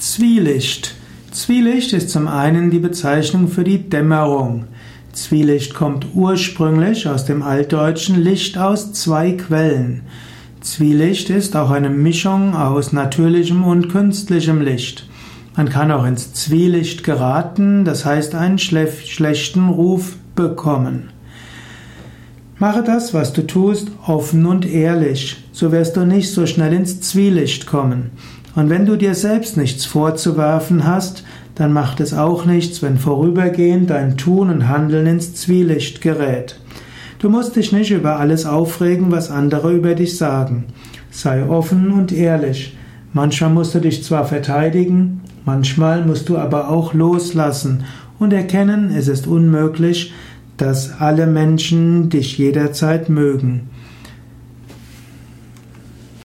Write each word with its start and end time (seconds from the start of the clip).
Zwielicht. 0.00 0.94
Zwielicht 1.30 1.92
ist 1.92 2.08
zum 2.08 2.26
einen 2.26 2.70
die 2.70 2.78
Bezeichnung 2.78 3.48
für 3.48 3.64
die 3.64 3.90
Dämmerung. 3.90 4.64
Zwielicht 5.12 5.74
kommt 5.74 6.06
ursprünglich 6.14 7.06
aus 7.06 7.26
dem 7.26 7.42
altdeutschen 7.42 8.18
Licht 8.18 8.56
aus 8.56 8.94
zwei 8.94 9.32
Quellen. 9.32 10.00
Zwielicht 10.62 11.28
ist 11.28 11.54
auch 11.54 11.70
eine 11.70 11.90
Mischung 11.90 12.56
aus 12.56 12.94
natürlichem 12.94 13.62
und 13.62 13.90
künstlichem 13.90 14.62
Licht. 14.62 15.06
Man 15.54 15.68
kann 15.68 15.92
auch 15.92 16.06
ins 16.06 16.32
Zwielicht 16.32 17.04
geraten, 17.04 17.84
das 17.84 18.06
heißt 18.06 18.34
einen 18.34 18.56
schlechten 18.56 19.68
Ruf 19.68 20.16
bekommen. 20.34 21.10
Mache 22.58 22.82
das, 22.82 23.12
was 23.12 23.34
du 23.34 23.46
tust, 23.46 23.88
offen 24.06 24.46
und 24.46 24.64
ehrlich, 24.64 25.36
so 25.52 25.72
wirst 25.72 25.98
du 25.98 26.06
nicht 26.06 26.32
so 26.32 26.46
schnell 26.46 26.72
ins 26.72 27.02
Zwielicht 27.02 27.66
kommen. 27.66 28.12
Und 28.54 28.68
wenn 28.68 28.86
du 28.86 28.96
dir 28.96 29.14
selbst 29.14 29.56
nichts 29.56 29.84
vorzuwerfen 29.84 30.86
hast, 30.86 31.24
dann 31.54 31.72
macht 31.72 32.00
es 32.00 32.14
auch 32.14 32.46
nichts, 32.46 32.82
wenn 32.82 32.98
vorübergehend 32.98 33.90
dein 33.90 34.16
Tun 34.16 34.50
und 34.50 34.68
Handeln 34.68 35.06
ins 35.06 35.34
Zwielicht 35.34 36.00
gerät. 36.00 36.58
Du 37.18 37.28
musst 37.28 37.56
dich 37.56 37.70
nicht 37.70 37.90
über 37.90 38.18
alles 38.18 38.46
aufregen, 38.46 39.10
was 39.10 39.30
andere 39.30 39.72
über 39.72 39.94
dich 39.94 40.16
sagen. 40.16 40.64
Sei 41.10 41.46
offen 41.46 41.90
und 41.92 42.12
ehrlich. 42.12 42.76
Manchmal 43.12 43.50
musst 43.50 43.74
du 43.74 43.80
dich 43.80 44.02
zwar 44.04 44.24
verteidigen, 44.24 45.20
manchmal 45.44 46.04
musst 46.06 46.28
du 46.28 46.38
aber 46.38 46.70
auch 46.70 46.94
loslassen 46.94 47.84
und 48.18 48.32
erkennen, 48.32 48.94
es 48.96 49.08
ist 49.08 49.26
unmöglich, 49.26 50.12
dass 50.56 51.00
alle 51.00 51.26
Menschen 51.26 52.08
dich 52.08 52.38
jederzeit 52.38 53.08
mögen. 53.08 53.68